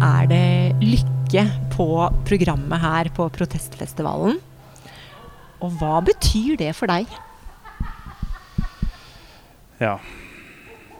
[0.00, 1.42] Är er det lykke
[1.74, 4.38] på programmet her på protestfestivalen.
[5.60, 7.04] Og hva betyr det for deg?
[9.80, 9.98] Ja.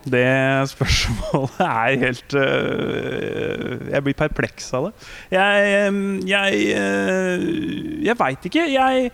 [0.05, 0.25] Det
[0.69, 4.93] spørsmålet er helt øh, Jeg blir perpleks av det.
[5.33, 8.67] Jeg øh, Jeg, øh, jeg veit ikke.
[8.73, 9.11] Jeg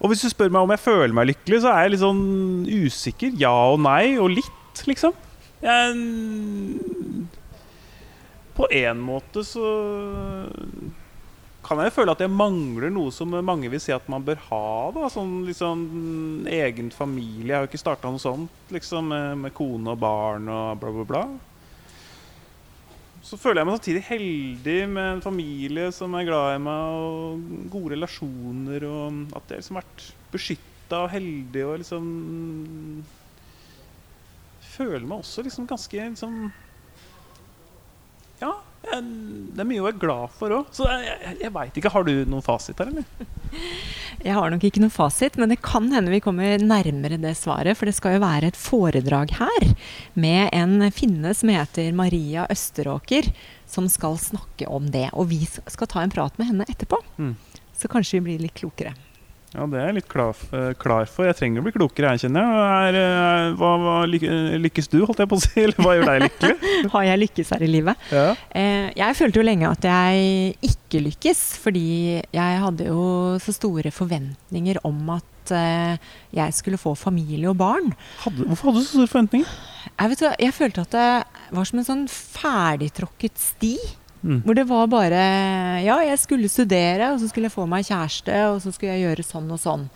[0.00, 2.66] Og hvis du spør meg om jeg føler meg lykkelig, så er jeg litt sånn
[2.66, 3.30] usikker.
[3.38, 5.14] Ja og nei, og litt, liksom.
[5.62, 7.01] Jeg
[8.56, 9.68] på en måte så
[11.62, 14.66] kan jeg føle at jeg mangler noe som mange vil si at man bør ha.
[14.96, 15.84] da Sånn liksom
[16.50, 17.52] egen familie.
[17.52, 20.92] Jeg har jo ikke starta noe sånt liksom med, med kone og barn og bla,
[20.98, 21.24] bla, bla.
[23.22, 27.68] Så føler jeg meg samtidig heldig med en familie som er glad i meg, og
[27.70, 33.02] gode relasjoner, og at jeg liksom har vært beskytta og heldig og liksom mm,
[34.72, 36.36] Føler meg også liksom ganske liksom
[38.42, 39.02] Ja, jeg,
[39.54, 40.70] det er mye å være glad for òg.
[40.74, 41.92] Så jeg, jeg, jeg veit ikke.
[41.94, 43.06] Har du noen fasit her, eller?
[44.22, 47.74] Jeg har nok ikke noe fasit, men det kan hende vi kommer nærmere det svaret.
[47.74, 49.72] For det skal jo være et foredrag her
[50.14, 53.32] med en finne som heter Maria Østeråker,
[53.66, 55.08] som skal snakke om det.
[55.18, 57.00] Og vi skal ta en prat med henne etterpå.
[57.18, 57.34] Mm.
[57.74, 58.94] Så kanskje vi blir litt klokere.
[59.52, 61.26] Ja, det er jeg litt klar, eh, klar for.
[61.28, 62.94] Jeg trenger å bli klokere, jeg kjenner jeg.
[62.94, 65.52] Er, eh, hva, hva, eh, lykkes du, holdt jeg på å si?
[65.66, 66.70] Eller hva gjør deg lykkelig?
[66.94, 68.06] Har jeg lykkes her i livet?
[68.12, 68.24] Ja.
[69.02, 71.84] Jeg følte jo lenge at jeg ikke lykkes, fordi
[72.32, 73.04] jeg hadde jo
[73.42, 77.90] så store forventninger om at jeg skulle få familie og barn.
[78.22, 79.56] Hadde, hvorfor hadde du så store forventninger?
[79.90, 81.08] Jeg, vet, hva, jeg følte at det
[81.58, 83.74] var som en sånn ferdigtråkket sti.
[84.22, 84.42] Mm.
[84.46, 85.22] Hvor det var bare
[85.82, 89.08] Ja, jeg skulle studere, og så skulle jeg få meg kjæreste, og så skulle jeg
[89.08, 89.88] gjøre sånn og sånn.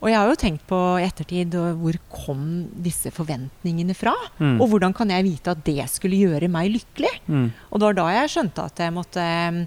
[0.00, 2.44] Og jeg har jo tenkt på i ettertid og hvor kom
[2.84, 4.14] disse forventningene fra?
[4.40, 4.56] Mm.
[4.56, 7.12] Og hvordan kan jeg vite at det skulle gjøre meg lykkelig?
[7.28, 7.50] Mm.
[7.68, 9.60] Og det var da jeg skjønte at jeg måtte mm,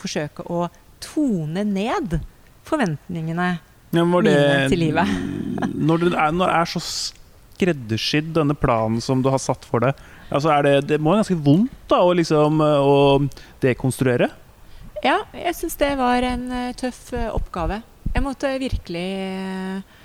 [0.00, 0.66] forsøke å
[1.02, 2.18] tone ned
[2.66, 3.48] forventningene.
[3.94, 5.14] Ja, det, Mine til livet.
[5.88, 9.86] når det er, når det er så skreddersydd, denne planen som du har satt for
[9.86, 9.94] deg
[10.30, 12.96] altså er det, det må være ganske vondt da, å, liksom, å
[13.62, 14.30] dekonstruere?
[15.04, 17.82] Ja, jeg syns det var en eh, tøff eh, oppgave.
[18.14, 19.96] Jeg måtte virkelig eh,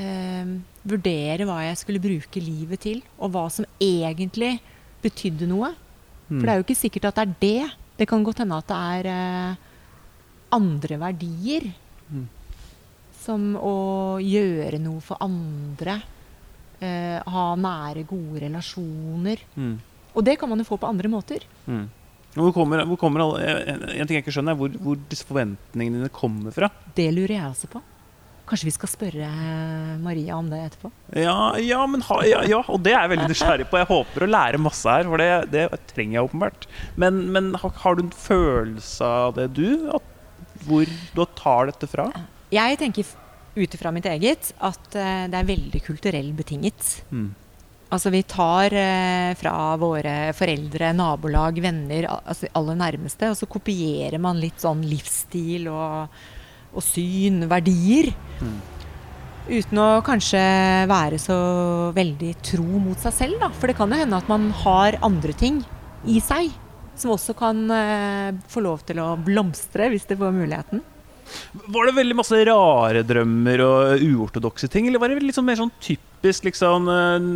[0.00, 0.54] eh,
[0.88, 4.56] vurdere hva jeg skulle bruke livet til, og hva som egentlig
[5.04, 5.74] betydde noe.
[6.26, 7.74] For det er jo ikke sikkert at det er det.
[8.00, 9.60] Det kan godt hende at det er eh,
[10.56, 11.68] andre verdier.
[12.10, 12.26] Mm.
[13.22, 13.76] Som å
[14.22, 16.00] gjøre noe for andre.
[16.80, 19.42] Eh, ha nære, gode relasjoner.
[19.56, 19.76] Mm.
[20.16, 21.44] Og det kan man jo få på andre måter.
[21.66, 21.86] Mm.
[22.36, 25.24] Hvor kommer, hvor kommer alle, en, en ting jeg ikke skjønner, er hvor, hvor disse
[25.28, 26.68] forventningene dine kommer fra.
[26.96, 27.80] Det lurer jeg også på.
[28.46, 29.28] Kanskje vi skal spørre
[30.04, 30.90] Maria om det etterpå?
[31.18, 33.80] Ja, ja, men ha, ja, ja, og det er jeg veldig nysgjerrig på.
[33.80, 36.68] Jeg håper å lære masse her, for det, det trenger jeg åpenbart.
[36.94, 39.88] Men, men har, har du en følelse av det, du?
[39.96, 40.12] At,
[40.68, 42.06] hvor du tar dette fra?
[42.54, 43.08] Jeg tenker
[43.56, 46.90] ut ifra mitt eget at eh, det er veldig kulturell betinget.
[47.10, 47.30] Mm.
[47.94, 53.46] Altså vi tar eh, fra våre foreldre, nabolag, venner, al- altså aller nærmeste, og så
[53.48, 56.16] kopierer man litt sånn livsstil og,
[56.74, 58.10] og syn, verdier.
[58.42, 58.56] Mm.
[59.46, 60.42] Uten å kanskje
[60.90, 61.36] være så
[61.94, 63.52] veldig tro mot seg selv, da.
[63.54, 65.62] For det kan jo hende at man har andre ting
[66.10, 66.50] i seg
[66.98, 70.82] som også kan eh, få lov til å blomstre, hvis det får muligheten.
[71.66, 74.88] Var det veldig masse rare drømmer og uortodokse ting?
[74.88, 77.26] Eller var det sånn mer sånn typisk liksom eh,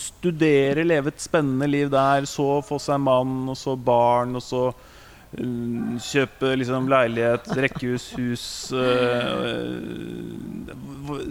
[0.00, 4.64] studere, leve et spennende liv der, så få seg mann, og så barn, og så
[4.70, 8.44] eh, kjøpe liksom leilighet, rekkehus, hus
[8.76, 9.72] eh,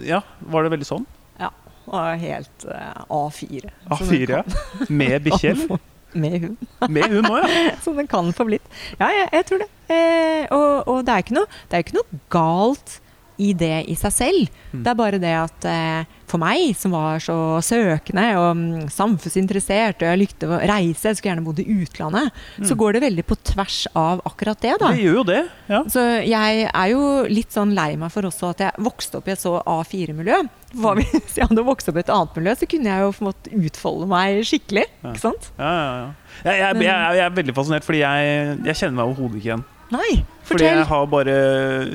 [0.07, 1.07] Ja, var det veldig sånn?
[1.41, 1.51] Ja.
[1.88, 3.69] Og helt eh, A4.
[3.88, 4.89] Så A4, den ja.
[4.89, 5.85] Med bikkje, eller?
[6.17, 6.69] Med hund.
[6.90, 7.73] Med hund òg, ja.
[7.85, 8.66] Som den kan få blitt.
[8.97, 9.69] Ja, jeg, jeg tror det.
[9.93, 12.97] Eh, og og det, er noe, det er ikke noe galt
[13.37, 14.47] i det i seg selv.
[14.73, 14.84] Mm.
[14.84, 20.01] Det er bare det at eh, for meg, som var så søkende og mm, samfunnsinteressert,
[20.01, 22.31] og jeg likte å reise, jeg skulle gjerne bodd i utlandet,
[22.63, 22.79] så Mm.
[22.81, 24.89] går det veldig på tvers av akkurat det, da.
[24.91, 25.43] Det jo det.
[25.69, 25.84] ja.
[25.87, 29.31] Så jeg er jo litt sånn lei meg for også at jeg vokste opp i
[29.35, 30.41] et så A4-miljø.
[30.75, 33.53] Hva hvis jeg hadde vokst opp i et annet miljø, så kunne jeg jo måttet
[33.69, 34.83] utfolde meg skikkelig.
[35.05, 35.13] Ja.
[35.22, 35.51] Sant?
[35.57, 36.09] Ja, ja, ja.
[36.43, 39.63] Jeg, jeg, jeg, jeg er veldig fascinert, fordi jeg, jeg kjenner meg overhodet ikke igjen.
[39.87, 40.09] Nei,
[40.43, 40.81] Fordi fortell.
[40.81, 41.33] jeg har bare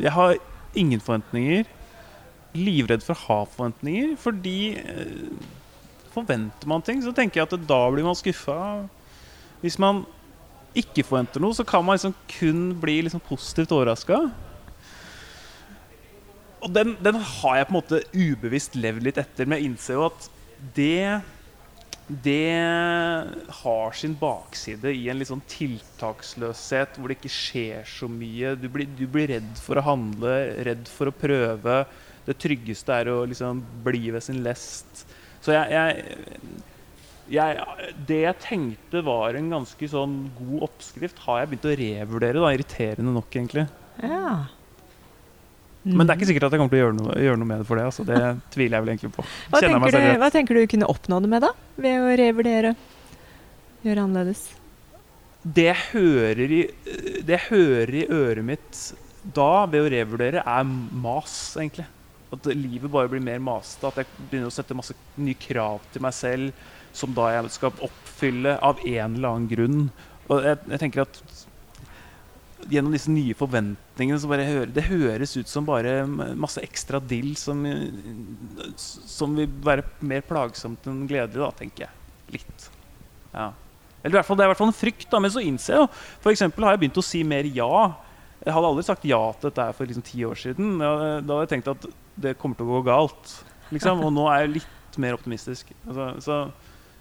[0.01, 0.31] Jeg har
[0.79, 1.69] ingen forventninger.
[2.57, 4.15] Livredd for å ha forventninger.
[4.21, 5.29] Fordi eh,
[6.13, 8.59] forventer man ting, så tenker jeg at da blir man skuffa.
[9.63, 10.05] Hvis man
[10.79, 14.25] ikke forventer noe, så kan man liksom kun bli liksom positivt overraska.
[16.63, 19.99] Og den, den har jeg på en måte ubevisst levd litt etter, men jeg innser
[19.99, 20.29] jo at
[20.77, 21.21] det
[22.09, 22.53] det
[23.63, 28.57] har sin bakside i en litt sånn tiltaksløshet hvor det ikke skjer så mye.
[28.59, 30.33] Du blir, du blir redd for å handle,
[30.67, 31.83] redd for å prøve.
[32.27, 35.05] Det tryggeste er å liksom bli ved sin lest.
[35.43, 36.59] Så jeg, jeg,
[37.39, 42.43] jeg, Det jeg tenkte var en ganske sånn god oppskrift, har jeg begynt å revurdere.
[42.43, 43.69] da, Irriterende nok, egentlig.
[44.03, 44.35] Ja.
[45.83, 47.63] Men det er ikke sikkert at jeg kommer til å gjøre noe, gjøre noe med
[47.63, 47.85] det for det.
[47.91, 48.05] Altså.
[48.07, 48.19] Det
[48.55, 49.25] tviler jeg vel egentlig på.
[49.51, 51.53] Hva tenker, du, hva tenker du kunne oppnå det med, da?
[51.83, 52.75] Ved å revurdere?
[53.83, 54.45] Gjøre annerledes?
[55.43, 56.61] Det jeg hører i,
[57.27, 58.83] det jeg hører i øret mitt
[59.23, 61.89] da, ved å revurdere, er mas, egentlig.
[62.33, 63.91] At livet bare blir mer masete.
[63.91, 67.85] At jeg begynner å sette masse nye krav til meg selv som da jeg skal
[67.85, 69.83] oppfylle av en eller annen grunn.
[70.29, 71.23] Og jeg, jeg tenker at
[72.71, 76.07] gjennom disse nye forventningene så bare hører, Det høres ut som bare
[76.39, 77.65] masse ekstra dill som,
[78.77, 81.93] som vil være mer plagsomt enn gledelig, da, tenker jeg.
[82.39, 82.69] Litt.
[83.33, 83.51] Ja.
[84.03, 85.09] Eller i hvert fall, Det er i hvert fall en frykt.
[85.11, 85.89] da, Men så innser jeg jo
[86.23, 86.41] F.eks.
[86.41, 87.73] har jeg begynt å si mer ja.
[88.43, 90.79] Jeg hadde aldri sagt ja til dette for liksom ti år siden.
[90.81, 91.87] Da, da hadde jeg tenkt at
[92.23, 93.37] det kommer til å gå galt.
[93.71, 95.71] Liksom, Og nå er jeg litt mer optimistisk.
[95.87, 96.39] Altså, så,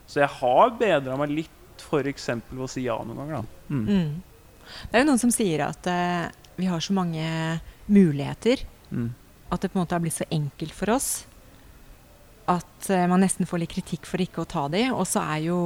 [0.07, 2.27] så jeg har bedra meg litt f.eks.
[2.51, 3.41] ved å si ja noen ganger.
[3.41, 3.73] da.
[3.73, 3.87] Mm.
[3.89, 4.11] Mm.
[4.91, 6.29] Det er jo noen som sier at eh,
[6.59, 7.25] vi har så mange
[7.91, 9.13] muligheter Mm.
[9.49, 11.25] at det på en måte har blitt så enkelt for oss
[12.51, 14.81] at eh, man nesten får litt kritikk for ikke å ta de.
[14.91, 15.59] Og så er jo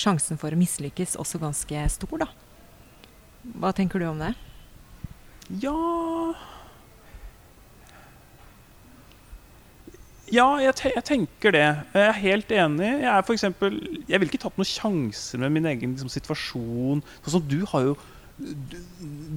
[0.00, 2.26] sjansen for å mislykkes også ganske stor, da.
[3.60, 4.32] Hva tenker du om det?
[5.62, 5.76] Ja
[10.32, 11.64] Ja, jeg, te jeg tenker det.
[11.94, 12.88] Jeg er helt enig.
[13.04, 13.76] Jeg er for eksempel,
[14.08, 17.02] Jeg vil ikke ta opp noen sjanser med min egen liksom, situasjon.
[17.22, 17.94] Sånn som du har jo
[18.36, 18.78] du,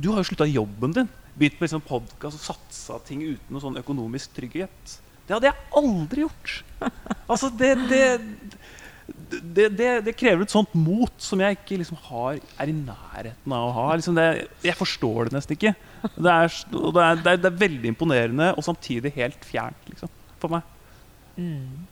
[0.02, 1.10] du har jo slutta jobben din.
[1.38, 4.98] Begynt med liksom, podkast og satsa ting uten noe sånn økonomisk trygghet.
[5.28, 6.54] Det hadde jeg aldri gjort.
[7.28, 8.04] Altså, det, det,
[9.44, 13.54] det, det, det krever et sånt mot som jeg ikke liksom har, er i nærheten
[13.58, 13.90] av å ha.
[14.00, 14.28] Liksom det,
[14.66, 15.76] jeg forstår det nesten ikke.
[16.16, 20.12] Det er, det, er, det, er veldig imponerende og samtidig helt fjernt liksom,
[20.42, 20.74] for meg.
[21.38, 21.86] Mm.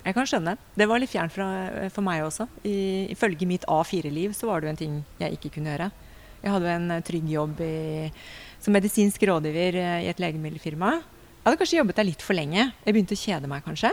[0.00, 0.56] Jeg kan skjønne.
[0.78, 2.46] Det var litt fjernt for meg også.
[2.64, 5.90] I, ifølge mitt A4-liv så var det jo en ting jeg ikke kunne gjøre.
[6.40, 7.74] Jeg hadde en eh, trygg jobb i,
[8.64, 10.94] som medisinsk rådgiver eh, i et legemiddelfirma.
[10.96, 12.70] Jeg hadde kanskje jobbet der litt for lenge.
[12.72, 13.92] Jeg begynte å kjede meg, kanskje.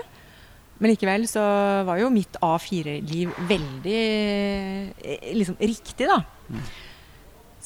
[0.78, 1.44] Men likevel så
[1.88, 6.22] var jo mitt A4-liv veldig eh, liksom riktig, da.
[6.48, 6.68] Mm.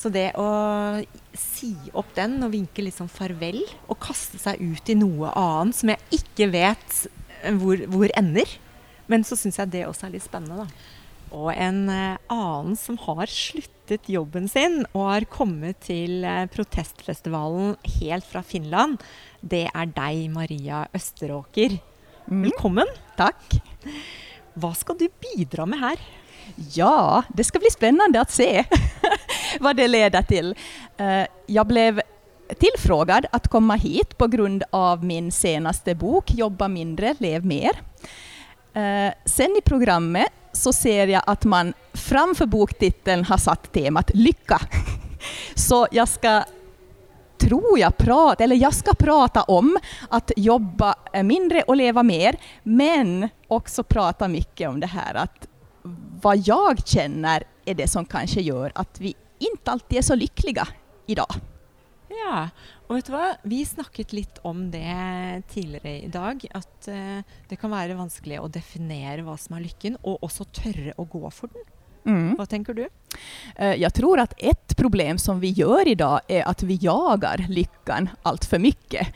[0.02, 0.48] Så det å
[1.38, 5.78] si opp den og vinke litt sånn farvel, og kaste seg ut i noe annet
[5.78, 7.21] som jeg ikke vet eh,
[7.62, 8.50] hvor, hvor ender,
[9.12, 10.98] men så syns jeg det også er litt spennende, da.
[11.32, 17.78] Og en eh, annen som har sluttet jobben sin og har kommet til eh, protestfestivalen
[18.02, 19.00] helt fra Finland,
[19.42, 21.78] det er deg, Maria Østeråker.
[22.28, 22.92] Mm, Velkommen.
[23.18, 23.56] tack.
[24.60, 26.02] Hva skal du bidra med her?
[26.76, 28.66] Ja, det ska bli spännande att se
[29.60, 30.56] vad det leder till.
[30.98, 32.02] Eh, Jag blev
[32.60, 37.72] tillfrågad att komma hit på grund av min senaste bok Jobba mindre, lev mer.
[38.74, 44.62] Eh, Sen i programmet så ser jag att man framför boktiteln har satt temat lycka.
[45.56, 46.44] Så jag ska
[47.38, 49.78] tror jag prata, eller jag ska prata om
[50.10, 55.48] att jobba mindre och leva mer, men också prata mycket om det här att
[56.22, 60.68] vad jag känner är det som kanske gör att vi inte alltid är så lyckliga
[61.08, 61.36] idag.
[62.12, 62.50] Ja,
[62.88, 63.28] og vet du hva?
[63.48, 66.44] Vi snakket litt om det tidligere i dag.
[66.54, 70.96] At eh, det kan være vanskelig å definere hva som er lykken, og også tørre
[71.00, 71.70] å gå for den.
[72.06, 72.36] Mm.
[72.36, 72.88] Hva tenker du?
[73.56, 78.10] Eh, Jag tror att ett problem som vi gör idag är att vi jagar lyckan
[78.24, 79.08] allt för mycket.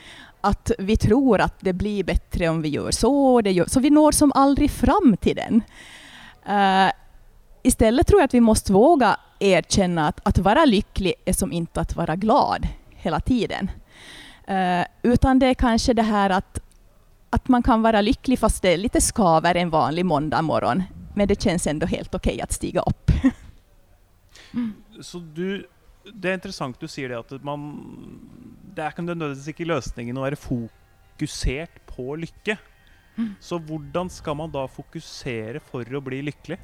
[0.42, 3.90] Att vi tror att det blir bättre om vi gör så, det gör, så vi
[3.90, 5.62] når som aldrig fram till den.
[6.46, 6.92] Eh,
[7.64, 11.82] istället tror jag att vi måste våga erkänna att att vara lycklig är som inte
[11.82, 12.68] att vara glad
[13.06, 13.72] hela tiden.
[14.48, 16.60] Eh, utan det är kanske det här att,
[17.30, 20.84] att man kan vara lycklig fast det är lite skaver en vanlig måndag morgon.
[21.16, 23.12] Men det känns ändå helt okej att stiga upp.
[25.02, 25.68] Så du,
[26.14, 27.66] det er interessant du sier det at man
[28.76, 32.58] Det er ikke nødvendigvis ikke løsningen å være fokusert på lykke.
[33.40, 36.58] Så hvordan skal man da fokusere for å bli lykkelig?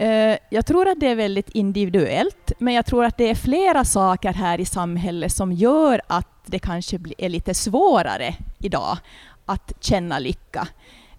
[0.00, 3.84] Eh, jag tror att det är väldigt individuellt, men jag tror att det är flera
[3.84, 8.98] saker här i samhället som gör att det kanske är lite svårare idag
[9.46, 10.68] att känna lycka.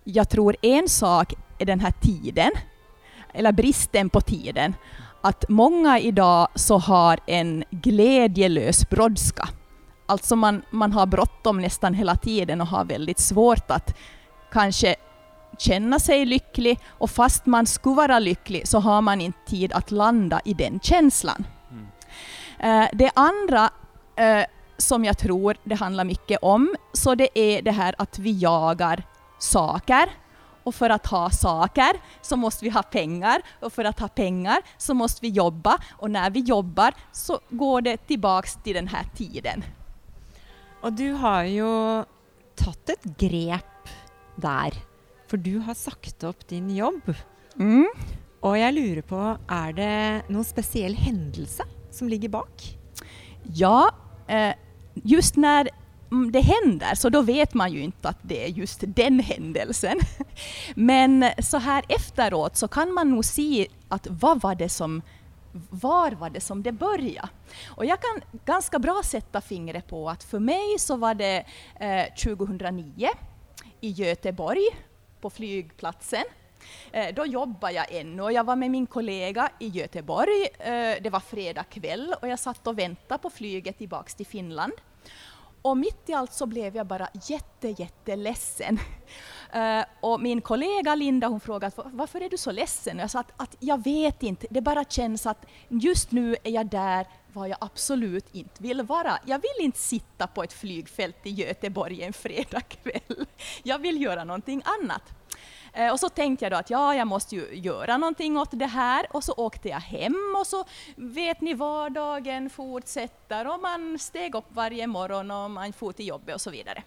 [0.03, 2.51] Jag tror en sak är den här tiden,
[3.33, 4.75] eller bristen på tiden.
[5.21, 9.49] Att många idag så har en glädjelös brådska.
[10.05, 13.95] Alltså man, man har bråttom nästan hela tiden och har väldigt svårt att
[14.51, 14.95] kanske
[15.59, 19.91] känna sig lycklig och fast man skulle vara lycklig så har man inte tid att
[19.91, 21.47] landa i den känslan.
[21.71, 22.87] Mm.
[22.93, 23.69] Det andra
[24.15, 24.45] eh,
[24.77, 29.03] som jag tror det handlar mycket om, så det är det här att vi jagar
[29.39, 30.09] saker.
[30.63, 34.57] Och för att ha saker så måste vi ha pengar och för att ha pengar
[34.77, 39.05] så måste vi jobba och när vi jobbar så går det tillbaks till den här
[39.15, 39.63] tiden.
[40.81, 42.03] Och du har ju
[42.55, 43.89] tagit ett grepp
[44.35, 44.73] där,
[45.29, 47.13] för du har sagt upp din jobb.
[47.59, 47.89] Mm.
[48.39, 52.77] Och jag lurar på, är det någon speciell händelse som ligger bak?
[53.43, 53.91] Ja,
[54.27, 54.53] eh,
[54.93, 55.69] just när
[56.31, 59.99] det händer, så då vet man ju inte att det är just den händelsen.
[60.75, 65.01] Men så här efteråt så kan man nog se att vad var det som
[65.69, 67.29] var var det som det började?
[67.67, 71.45] Och jag kan ganska bra sätta fingret på att för mig så var det
[71.79, 73.09] eh, 2009
[73.81, 74.67] i Göteborg
[75.21, 76.23] på flygplatsen.
[76.91, 80.47] Eh, då jobbade jag ännu och jag var med min kollega i Göteborg.
[80.59, 84.73] Eh, det var fredag kväll och jag satt och väntade på flyget tillbaks till Finland.
[85.61, 88.75] Och mitt i allt så blev jag bara jätte, jätteledsen.
[88.75, 88.79] ledsen.
[89.53, 92.97] Eh, och min kollega Linda hon frågade varför är du så ledsen?
[92.97, 96.51] Och jag sa att, att, jag vet inte, det bara känns att just nu är
[96.51, 99.19] jag där var jag absolut inte vill vara.
[99.25, 103.25] Jag vill inte sitta på ett flygfält i Göteborg en fredagkväll.
[103.63, 105.03] Jag vill göra någonting annat.
[105.73, 108.65] Eh, och så tänkte jag då att ja, jag måste ju göra någonting åt det
[108.65, 114.35] här och så åkte jag hem och så vet ni vardagen fortsätter och man steg
[114.35, 116.83] upp varje morgon och man for till jobbet och så vidare.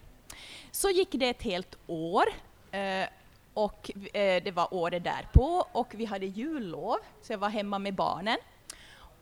[0.71, 2.23] Så gick det ett helt år
[2.71, 3.07] eh,
[3.53, 7.95] och eh, det var året därpå och vi hade jullov så jag var hemma med
[7.95, 8.37] barnen.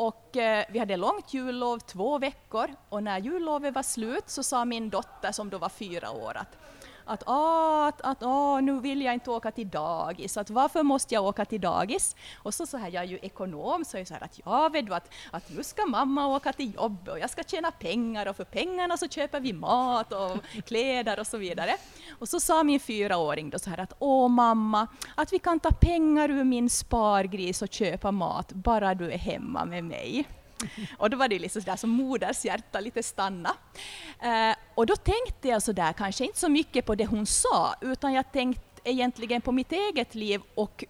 [0.01, 4.65] Och eh, vi hade långt jullov, två veckor, och när jullovet var slut så sa
[4.65, 6.57] min dotter som då var fyra år att
[7.11, 11.13] att, ah, att, att ah, nu vill jag inte åka till dagis, att varför måste
[11.13, 12.15] jag åka till dagis?
[12.35, 14.69] Och så, så här, jag är ju ekonom, så är jag så här att ja,
[14.69, 18.27] vet du, att, att nu ska mamma åka till jobbet och jag ska tjäna pengar
[18.27, 21.75] och för pengarna så köper vi mat och kläder och så vidare.
[22.19, 25.71] Och så sa min fyraåring då så här att åh mamma, att vi kan ta
[25.71, 30.25] pengar ur min spargris och köpa mat bara du är hemma med mig.
[30.97, 33.55] Och då var det liksom sådär som moders hjärta lite stanna.
[34.19, 38.13] Eh, och då tänkte jag sådär, kanske inte så mycket på det hon sa, utan
[38.13, 40.85] jag tänkte egentligen på mitt eget liv och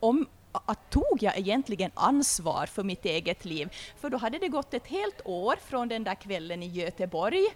[0.00, 3.68] om att tog jag egentligen ansvar för mitt eget liv?
[4.00, 7.46] För då hade det gått ett helt år från den där kvällen i Göteborg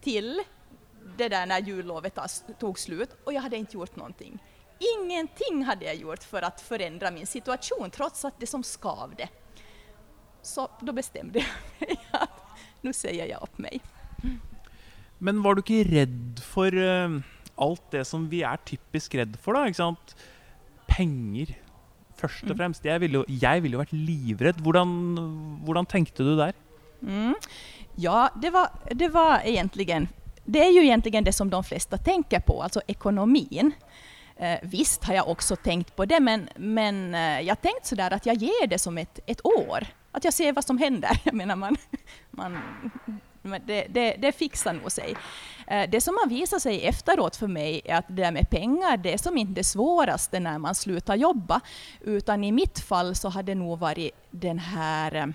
[0.00, 0.42] till
[1.16, 2.18] det där när jullovet
[2.60, 4.38] tog slut och jag hade inte gjort någonting.
[4.98, 9.28] Ingenting hade jag gjort för att förändra min situation, trots att det som skavde.
[10.44, 11.48] Så då bestämde jag
[11.88, 12.30] mig att
[12.80, 13.80] nu säger jag upp mig.
[15.18, 17.20] Men var du inte rädd för uh,
[17.54, 19.52] allt det som vi är typiskt rädda för?
[19.78, 19.94] Då,
[20.86, 21.46] Pengar,
[22.16, 22.56] först och mm.
[22.56, 22.84] främst.
[22.84, 24.60] Jag ville, jag ville varit livrädd.
[24.64, 26.52] Hur tänkte du där?
[27.02, 27.34] Mm.
[27.94, 30.08] Ja, det var, det var egentligen
[30.44, 33.72] det är ju egentligen det som de flesta tänker på, alltså ekonomin.
[34.36, 38.26] Eh, visst har jag också tänkt på det, men, men eh, jag tänkt sådär att
[38.26, 41.20] jag ger det som ett, ett år att jag ser vad som händer.
[41.24, 41.76] Jag menar, man,
[42.30, 42.58] man,
[43.66, 45.16] det, det, det fixar nog sig.
[45.66, 48.96] Eh, det som har visat sig efteråt för mig är att det där med pengar,
[48.96, 51.60] det är som inte det svåraste när man slutar jobba,
[52.00, 55.26] utan i mitt fall så har det nog varit den här eh,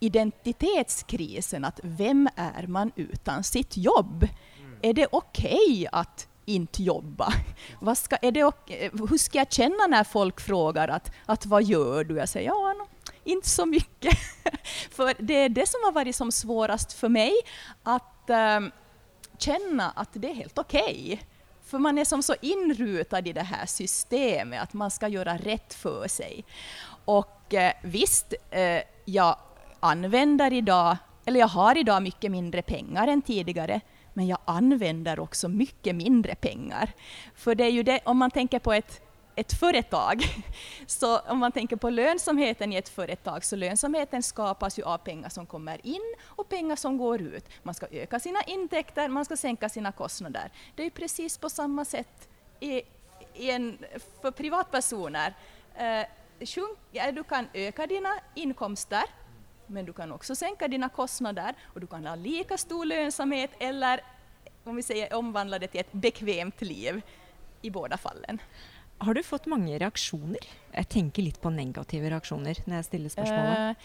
[0.00, 4.28] identitetskrisen, att vem är man utan sitt jobb?
[4.58, 4.78] Mm.
[4.82, 7.32] Är det okej okay att inte jobba.
[7.80, 8.52] Vad ska, är det,
[8.92, 12.16] hur ska jag känna när folk frågar att, att vad gör du?
[12.16, 12.74] Jag säger ja,
[13.24, 14.18] inte så mycket.
[14.90, 17.32] för det är det som har varit som svårast för mig,
[17.82, 18.72] att um,
[19.38, 21.02] känna att det är helt okej.
[21.12, 21.18] Okay.
[21.64, 25.74] För man är som så inrutad i det här systemet, att man ska göra rätt
[25.74, 26.44] för sig.
[27.04, 29.36] Och eh, visst, eh, jag
[29.80, 33.80] använder idag, eller jag har idag mycket mindre pengar än tidigare,
[34.12, 36.92] men jag använder också mycket mindre pengar.
[37.34, 39.00] För det är ju det, om man tänker på ett
[39.36, 40.24] ett företag.
[40.86, 45.28] Så om man tänker på lönsamheten i ett företag, så lönsamheten skapas ju av pengar
[45.28, 47.48] som kommer in och pengar som går ut.
[47.62, 50.50] Man ska öka sina intäkter, man ska sänka sina kostnader.
[50.74, 52.28] Det är precis på samma sätt
[52.60, 52.82] i,
[53.34, 53.78] i en,
[54.22, 55.34] för privatpersoner.
[55.76, 56.06] Eh,
[57.12, 59.04] du kan öka dina inkomster,
[59.66, 64.00] men du kan också sänka dina kostnader och du kan ha lika stor lönsamhet eller
[64.64, 67.02] om vi säger omvandla det till ett bekvämt liv
[67.62, 68.38] i båda fallen.
[69.04, 70.38] Har du fått många reaktioner?
[70.72, 73.68] Jag tänker lite på negativa reaktioner när jag ställer frågan.
[73.68, 73.76] Uh,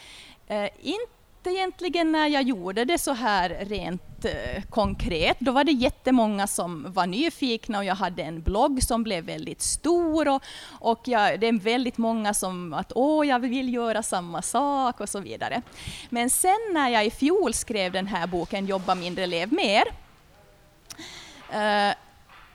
[0.47, 5.37] eh, uh, eh, inte egentligen när jag gjorde det så här rent uh, konkret.
[5.39, 9.61] Då var det jättemånga som var nyfikna och jag hade en blogg som blev väldigt
[9.61, 10.43] stor och,
[10.79, 15.09] och jag, det är väldigt många som att åh, jag vill göra samma sak och
[15.09, 15.61] så vidare.
[16.09, 19.83] Men sen när jag i fjol skrev den här boken Jobba mindre, lev mer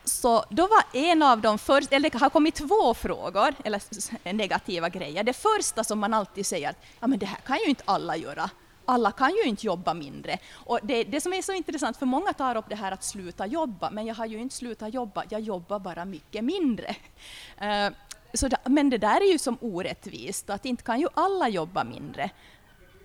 [0.05, 3.81] så då var en av de första, eller det har kommit två frågor, eller
[4.33, 5.23] negativa grejer.
[5.23, 8.49] Det första som man alltid säger, ja men det här kan ju inte alla göra.
[8.85, 10.37] Alla kan ju inte jobba mindre.
[10.53, 13.45] Och det, det som är så intressant, för många tar upp det här att sluta
[13.45, 16.95] jobba, men jag har ju inte slutat jobba, jag jobbar bara mycket mindre.
[17.61, 17.95] Uh,
[18.33, 21.83] så da, men det där är ju som orättvist, att inte kan ju alla jobba
[21.83, 22.29] mindre.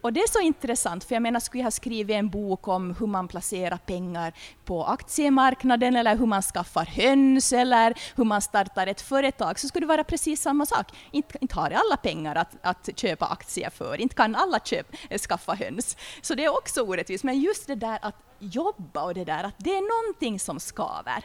[0.00, 2.94] Och det är så intressant, för jag menar, skulle jag ha skrivit en bok om
[2.98, 4.32] hur man placerar pengar
[4.64, 9.86] på aktiemarknaden, eller hur man skaffar höns, eller hur man startar ett företag, så skulle
[9.86, 10.86] det vara precis samma sak.
[11.10, 15.18] Inte, inte har alla pengar att, att köpa aktier för, inte kan alla köp, eh,
[15.18, 15.96] skaffa höns.
[16.22, 19.54] Så det är också orättvist, men just det där att jobba och det där att
[19.58, 21.24] det är någonting som skaver.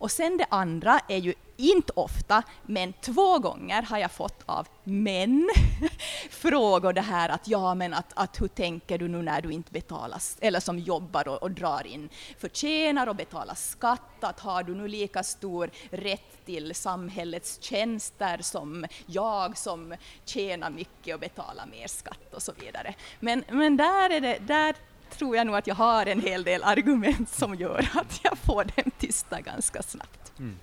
[0.00, 4.68] Och sen det andra är ju inte ofta, men två gånger har jag fått av
[4.84, 5.50] män
[6.30, 9.72] frågor det här att ja, men att, att hur tänker du nu när du inte
[9.72, 14.74] betalas, eller som jobbar och, och drar in, förtjänar och betalar skatt, att har du
[14.74, 21.86] nu lika stor rätt till samhällets tjänster som jag som tjänar mycket och betalar mer
[21.88, 22.94] skatt och så vidare.
[23.20, 24.74] Men, men där, är det, där
[25.20, 28.64] tror jag nog att jag har en hel del argument som gör att jag får
[28.64, 30.32] dem tysta ganska snabbt.
[30.38, 30.56] Mm.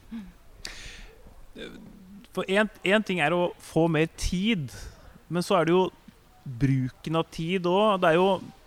[2.33, 4.73] For en, en, ting er å få mer tid,
[5.27, 5.83] men så er det jo
[6.43, 8.01] bruken av tid òg.
[8.01, 8.11] Det,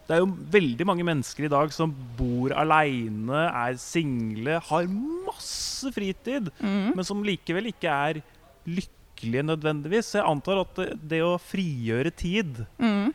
[0.06, 4.90] det, er jo veldig mange mennesker i dag som bor aleine, er single, har
[5.26, 6.92] masse fritid, mm.
[6.94, 8.22] men som likevel ikke er
[8.66, 10.14] lykkelige nødvendigvis.
[10.18, 13.10] Jeg antar at det, det å frigjøre tid mm.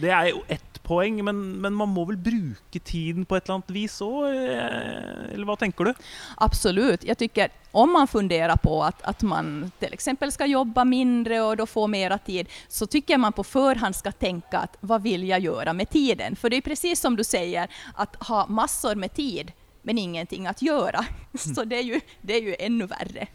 [0.00, 3.54] Det är ju ett poäng, men, men man må väl bruka tiden på ett eller
[3.54, 5.94] annat vis också, eh, eller vad tänker du?
[6.36, 7.04] Absolut.
[7.04, 11.56] Jag tycker om man funderar på att, att man till exempel ska jobba mindre och
[11.56, 15.28] då få mera tid, så tycker jag man på förhand ska tänka att vad vill
[15.28, 16.36] jag göra med tiden?
[16.36, 20.62] För det är precis som du säger, att ha massor med tid, men ingenting att
[20.62, 21.04] göra.
[21.54, 23.26] Så det är, ju, det är ju ännu värre.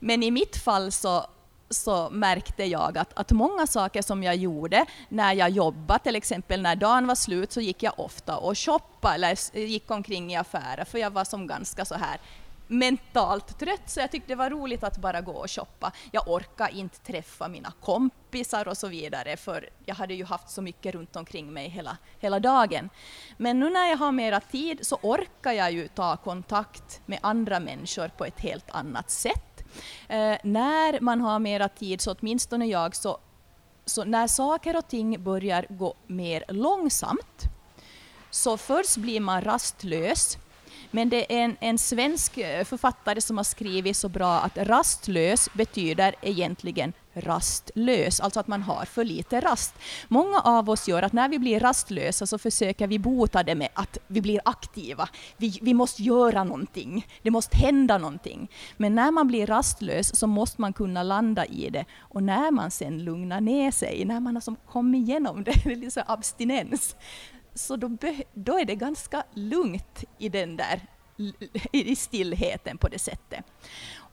[0.00, 1.26] Men i mitt fall så
[1.70, 6.62] så märkte jag att, att många saker som jag gjorde när jag jobbade, till exempel
[6.62, 10.84] när dagen var slut, så gick jag ofta och shoppade eller gick omkring i affärer,
[10.84, 12.20] för jag var som ganska så här
[12.70, 15.92] mentalt trött, så jag tyckte det var roligt att bara gå och shoppa.
[16.10, 20.62] Jag orkade inte träffa mina kompisar och så vidare, för jag hade ju haft så
[20.62, 22.90] mycket runt omkring mig hela, hela dagen.
[23.36, 27.60] Men nu när jag har mera tid så orkar jag ju ta kontakt med andra
[27.60, 29.49] människor på ett helt annat sätt.
[30.08, 33.18] Eh, när man har mera tid, så åtminstone jag, så,
[33.84, 37.42] så när saker och ting börjar gå mer långsamt,
[38.30, 40.38] så först blir man rastlös.
[40.90, 45.48] Men det är en, en svensk eh, författare som har skrivit så bra att rastlös
[45.54, 49.74] betyder egentligen rastlös, alltså att man har för lite rast.
[50.08, 53.68] Många av oss gör att när vi blir rastlösa så försöker vi bota det med
[53.74, 55.08] att vi blir aktiva.
[55.36, 58.50] Vi, vi måste göra någonting, det måste hända någonting.
[58.76, 61.84] Men när man blir rastlös så måste man kunna landa i det.
[61.98, 65.72] Och när man sen lugnar ner sig, när man har som kommit igenom det, det
[65.72, 66.96] är liksom abstinens,
[67.54, 67.96] så då,
[68.34, 70.80] då är det ganska lugnt i den där
[71.72, 73.44] i stillheten på det sättet.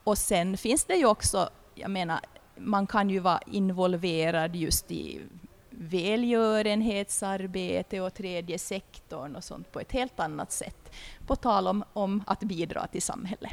[0.04, 2.20] Och sen finns det ju också, jag menar,
[2.60, 5.22] man kan ju vara involverad just i
[5.70, 10.94] välgörenhetsarbete och tredje sektorn och sånt på ett helt annat sätt.
[11.28, 13.52] På tal om, om att bidra till samhället.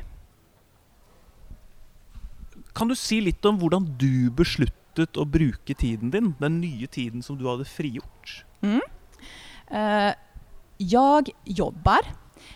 [2.72, 7.22] Kan du säga lite om hur du beslutet att bruka tiden din, den nya tiden
[7.22, 8.44] som du hade frigjort?
[8.60, 8.80] Mm.
[9.72, 10.12] Uh,
[10.76, 12.00] jag jobbar,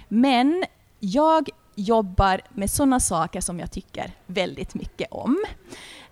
[0.09, 0.65] men
[1.01, 5.45] jag jobbar med sådana saker som jag tycker väldigt mycket om.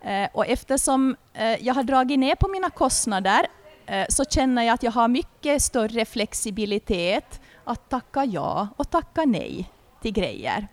[0.01, 3.47] Eh, och eftersom eh, jag har dragit ner på mina kostnader
[3.85, 9.25] eh, så känner jag att jag har mycket större flexibilitet att tacka ja och tacka
[9.25, 10.67] nej till grejer.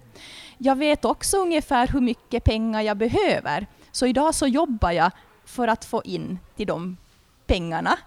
[0.58, 5.10] Jag vet också ungefär hur mycket pengar jag behöver, så idag så jobbar jag
[5.44, 6.96] för att få in till de
[7.46, 7.98] pengarna.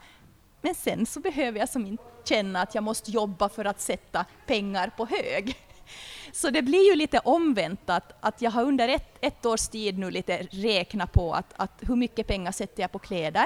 [0.61, 4.25] Men sen så behöver jag som inte känna att jag måste jobba för att sätta
[4.45, 5.57] pengar på hög.
[6.31, 9.97] Så det blir ju lite omvänt att, att jag har under ett, ett års tid
[9.97, 13.45] nu lite räknat på att, att hur mycket pengar sätter jag på kläder.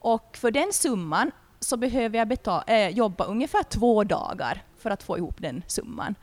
[0.00, 4.90] Och för den summan så behöver jag betala, äh, eh, jobba ungefär två dagar för
[4.90, 6.14] att få ihop den summan.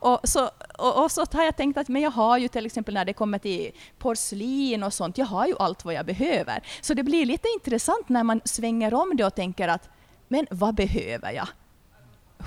[0.00, 2.94] Och så, och, och, så har jag tänkt att men jag har ju till exempel
[2.94, 6.62] när det kommer till porslin och sånt, jag har ju allt vad jag behöver.
[6.80, 9.88] Så det blir lite intressant när man svänger om det och tänker att
[10.28, 11.48] men vad behöver jag?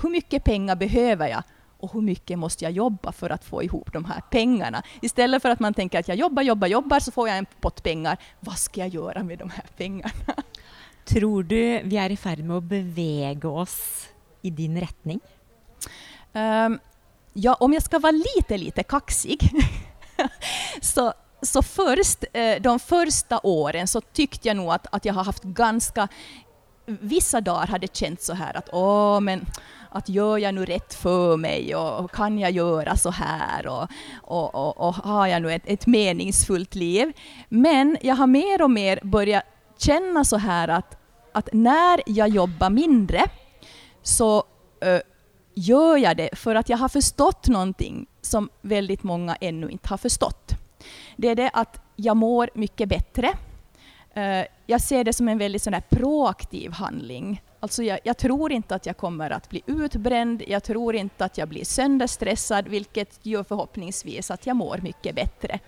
[0.02, 1.42] Hur mycket pengar behöver jag?
[1.84, 4.82] Och hur mycket måste jag jobba för att få ihop de här pengarna?
[5.02, 7.82] Istället för att man tänker att jag jobbar, jobbar, jobbar så får jag en pott
[7.82, 8.18] pengar.
[8.40, 10.34] Vad ska jag göra med de här pengarna?
[11.04, 14.08] Tror du vi är i färd med att bevega oss
[14.42, 15.20] i din riktning?
[16.32, 16.78] Um,
[17.32, 19.50] ja, om jag ska vara lite, lite kaxig
[20.80, 25.24] så, så först, eh, de första åren så tyckte jag nog att, att jag har
[25.24, 26.08] haft ganska
[26.86, 29.46] Vissa dagar hade känts så här att åh, men
[29.94, 33.88] att gör jag nu rätt för mig och kan jag göra så här och,
[34.22, 37.12] och, och, och har jag nu ett, ett meningsfullt liv?
[37.48, 39.44] Men jag har mer och mer börjat
[39.78, 40.96] känna så här att,
[41.32, 43.22] att när jag jobbar mindre
[44.02, 44.36] så
[44.86, 45.00] uh,
[45.54, 49.98] gör jag det för att jag har förstått någonting som väldigt många ännu inte har
[49.98, 50.52] förstått.
[51.16, 53.28] Det är det att jag mår mycket bättre.
[54.16, 57.42] Uh, jag ser det som en väldigt sån proaktiv handling.
[57.64, 61.38] Alltså jag, jag, tror inte att jag kommer att bli utbränd, jag tror inte att
[61.38, 65.58] jag blir sönderstressad, vilket gör förhoppningsvis att jag mår mycket bättre.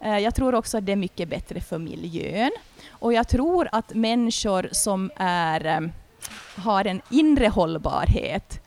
[0.00, 2.50] Eh, jag tror också att det är mycket bättre för miljön.
[2.90, 5.80] Och jag tror att människor som är, eh,
[6.56, 8.60] har en inre hållbarhet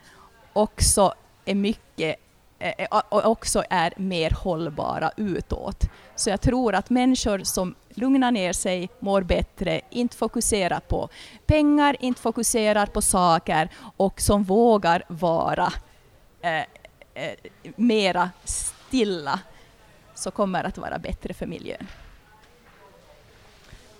[0.53, 1.13] också
[1.45, 2.15] är mycket
[2.63, 5.83] Eh, eh, också är mer hållbara utåt.
[6.15, 11.09] Så jag tror att människor som lugnar ner sig, mår bättre, inte fokuserar på
[11.45, 15.73] pengar, inte fokuserar på saker och som vågar vara
[16.41, 16.57] eh,
[17.13, 17.35] eh,
[17.75, 19.39] mera stilla,
[20.13, 21.87] så kommer att vara bättre för miljön.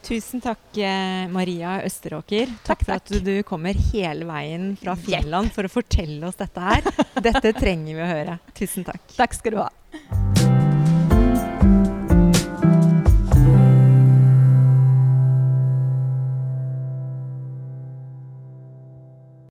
[0.04, 2.46] Tusen tack eh, Maria Österåker.
[2.46, 6.62] Tack, tack för att du kommer hela vägen från Finland för att berätta oss detta
[6.62, 6.82] här.
[7.14, 8.38] Detta tränger vi att höra.
[8.54, 9.02] Tusen tack.
[9.16, 9.70] Tack ska du ha.